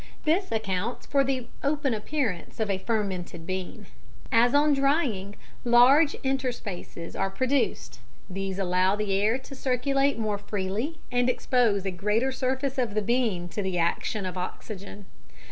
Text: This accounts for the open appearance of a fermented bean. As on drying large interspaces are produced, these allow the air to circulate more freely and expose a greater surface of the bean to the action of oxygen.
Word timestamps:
This 0.25 0.51
accounts 0.51 1.05
for 1.05 1.23
the 1.23 1.45
open 1.63 1.93
appearance 1.93 2.59
of 2.59 2.71
a 2.71 2.79
fermented 2.79 3.45
bean. 3.45 3.85
As 4.31 4.55
on 4.55 4.73
drying 4.73 5.35
large 5.63 6.13
interspaces 6.23 7.15
are 7.15 7.29
produced, 7.29 7.99
these 8.27 8.57
allow 8.57 8.95
the 8.95 9.13
air 9.13 9.37
to 9.37 9.53
circulate 9.53 10.17
more 10.17 10.39
freely 10.39 10.97
and 11.11 11.29
expose 11.29 11.85
a 11.85 11.91
greater 11.91 12.31
surface 12.31 12.79
of 12.79 12.95
the 12.95 13.03
bean 13.03 13.47
to 13.49 13.61
the 13.61 13.77
action 13.77 14.25
of 14.25 14.39
oxygen. 14.39 15.05